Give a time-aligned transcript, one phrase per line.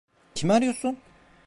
[0.35, 0.97] Kimi arıyorsun?